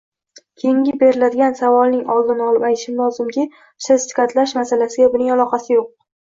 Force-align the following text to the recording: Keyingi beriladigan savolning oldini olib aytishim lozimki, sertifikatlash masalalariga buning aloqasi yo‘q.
Keyingi 0.61 0.93
beriladigan 1.01 1.57
savolning 1.59 1.99
oldini 2.13 2.43
olib 2.53 2.65
aytishim 2.69 2.97
lozimki, 3.03 3.45
sertifikatlash 3.89 4.57
masalalariga 4.63 5.13
buning 5.13 5.31
aloqasi 5.37 5.73
yo‘q. 5.79 5.87